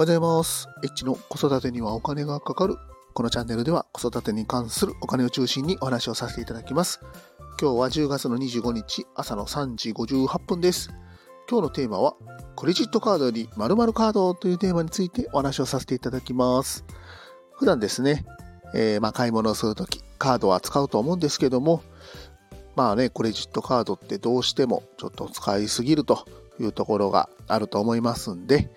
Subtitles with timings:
[0.00, 0.66] おはようございます。
[0.82, 2.76] H の子育てにはお金がかかる。
[3.12, 7.00] このチャンネルでは子育てに関するお金を中心にお話をさせていただきます。
[7.60, 10.88] 今日は10月の25日朝の3時58分です。
[11.50, 12.14] 今日のテーマは
[12.56, 16.86] クレジットカードより〇〇カードというテーマについてお話をさせていただきます。
[17.52, 18.24] 普段ですね、
[18.74, 21.82] えー、まあ買い物をするときカードは使うと思うんですけども、
[22.74, 26.24] まあね、クレジットカードってどうしてもちょっと使いすぎると
[26.58, 28.70] いうところがあると思いますんで、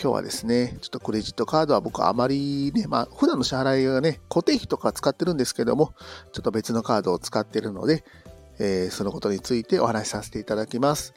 [0.00, 5.94] 今日はですね、ちょっとクレジットカードは僕あまりね、まあ普段の支払いがね、固定費とか使ってるんですけども、
[6.32, 8.04] ちょっと別のカードを使ってるので、
[8.58, 11.14] えー、そのことについてお話しさせていただきます。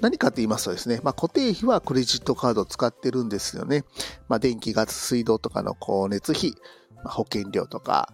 [0.00, 3.84] 何かと言いますとですね、まあ、固定費はクレジットカードを使ってるんですよね。
[4.28, 6.54] まあ、電気、ガス、水道とかの光熱費、
[7.04, 8.12] まあ、保険料とか、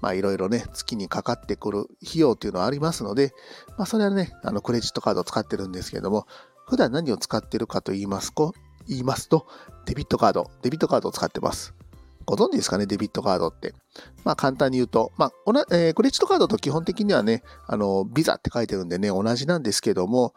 [0.00, 3.32] まあいろいろね、月にかかってくる費用っていうのはありますので、
[3.78, 6.26] まあそれはね、あのクレジットカードを使ってるんですけども、
[6.66, 8.52] 普段何を使ってるかと言いますと、
[8.88, 9.46] 言いますと、
[9.86, 11.74] デビットカード、デビットカードを使ってます。
[12.26, 13.74] ご存知ですかね、デビットカードって。
[14.24, 15.32] まあ簡単に言うと、まあ、
[15.70, 20.34] えー、クレジットカードと基本的にはね、あの、ビザって書いてるんでね、同じなんですけども、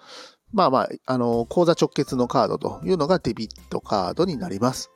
[0.53, 4.91] まあまあ、あの、口座直結のカードというのがデビットカードになります。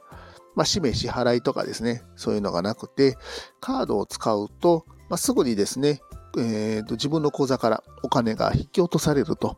[0.56, 3.18] まあ、氏名支払いとかですね、そういうのがなくて、
[3.60, 6.02] カードを使うと、まあ、すぐにですね、
[6.38, 9.58] えーと、自分の口座からお金が引き落とされると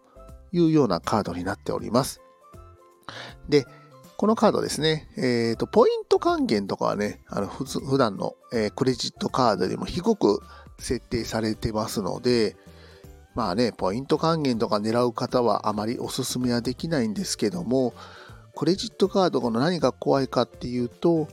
[0.52, 2.22] いうようなカードになっております。
[3.50, 3.66] で、
[4.24, 10.40] このカードですね、えっ、ー、と、ポイント還元とかはね、あの普普段の、えー、クレジットカードよりも低く
[10.80, 12.56] 設定されてますので、
[13.36, 17.94] まあね、ポイント還元とか狙う方はあまりお勧めはできないんですけども、
[18.56, 21.28] クレジットカードの何が怖いかっていうと、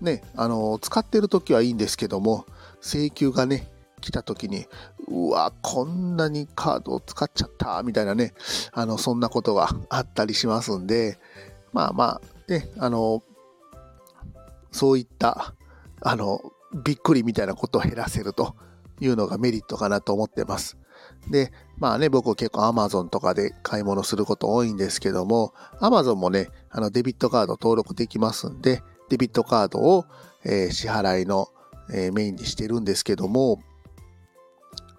[0.00, 2.44] ね、あの、使ってる時はいいんですけども、
[2.80, 4.66] 請求がね、来た時に、
[5.06, 8.34] うわ、こんなにカードを使っちゃった、みたいなね、
[8.72, 11.20] あの、そんなことがあったりしますんで、
[11.72, 13.22] まあまああ、ね、あの、
[14.70, 15.54] そういった、
[16.00, 16.40] あの、
[16.84, 18.56] びっくりみたいなことを減らせると
[19.00, 20.78] いうのがメリットかなと思ってます。
[21.30, 30.06] で、まあね、僕結構 Amazon とかで買い物すること多いんですけども、Amazon もね、あのデビットカード登録できますんで、デビットカードを、
[30.44, 31.48] えー、支払いの、
[31.92, 33.60] えー、メインにしてるんですけども、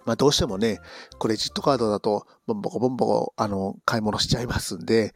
[0.06, 0.80] まあどうしてもね、
[1.20, 5.14] クレジットカードだと、ボンボコボンボコ、あの、買い物しちゃいますんで、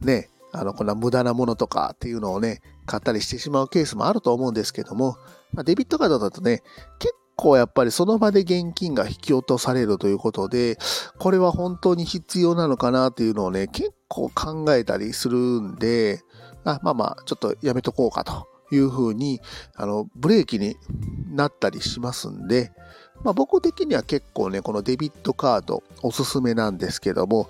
[0.00, 5.16] ね、あの、こんな無駄なものとかっていうのをね、買ったりしてしまうケースもあると思うんですけども、
[5.52, 6.62] まあ、デビットカードだとね、
[6.98, 10.78] 結構やっぱりその場で現金が引き落とされるということで、
[11.18, 16.20] これは本当に必要なのかなっていうのをね、結構考えたりするんで、
[16.64, 19.40] あまあまあ、ちょっとやめとこうかというふうに、
[19.74, 20.76] あの、ブレーキに
[21.28, 22.72] なったりしますんで、
[23.22, 27.48] まあ僕的には結構ね、このデビットカードおすすめなんですけども、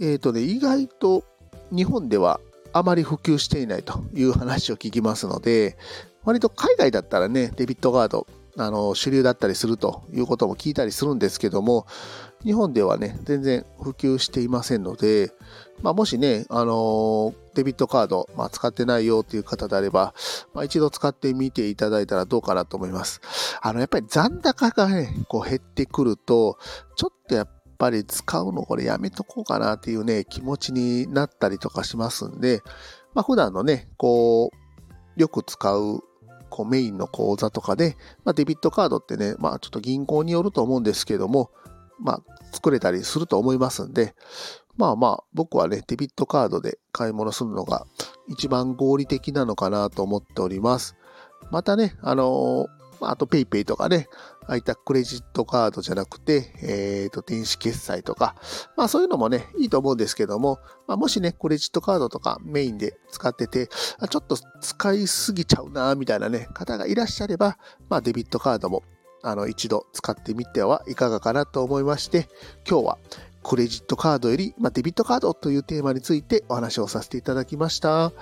[0.00, 1.24] えっ、ー、とね、意外と
[1.70, 2.40] 日本では
[2.72, 5.76] あまり普及していないという話を聞きますので、
[6.24, 11.86] 割と海外だったらね、デビットカード、あの、主流だったりするということも聞いたりするんですけども、
[12.44, 15.32] 日本ではね、全然普及していませんので、
[15.82, 20.14] まあ、もしね、あのデビットカード、まあ、使ってないよっていう方であれば、
[20.54, 23.20] まあ、一度使ってみていただいたらどうかなと思います。
[23.60, 26.58] あの、やっぱり残高がね、こう減ってくると、
[26.96, 32.62] ちょっとやっぱり使うのこれやめとこうかなっていうね、気持ちになったりとかしますんで、
[33.14, 36.00] まあ普段のね、こう、よく使う、
[36.50, 41.50] こうメインの口座とかで、まあデビットカードってね、まあちょっと銀行によると思うんですけども、
[42.00, 42.22] まあ
[42.52, 44.14] 作れたりすると思いますんで、
[44.76, 47.86] まあまあ僕はね、デビットカードで買い物するのが
[48.28, 50.96] 一番合理的なのかなと思っております。
[51.50, 54.08] またね、あのーまあと PayPay とかね、
[54.46, 58.34] ああいったクレジットカードじゃなくて、え、ー、と、電子決済とか、
[58.76, 67.58] まあそういうのもね、いいと思うんですけども、まあもしね、クレジットカードとかメインで使ってて、ちょっと使いすぎちゃうな、みたいなね、方がいらっしゃれば、
[67.88, 68.82] まあデビットカードも、
[69.22, 72.28] あの、一度使ってみてはいかがかなと思いまして、
[72.68, 72.98] 今日は
[73.42, 78.12] クレジットカードより、まあ、デビットカードというテーマについてお話をさせていただきました。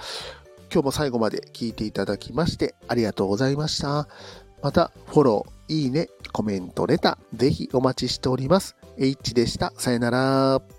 [0.72, 4.45] 今日も最後まで聞いていただきましてありがとうございました。
[4.62, 8.76] また、フォロー、いいね、コメント、レター、ぜひお待ちしております。
[8.98, 9.72] H でした。
[9.76, 10.75] さよなら。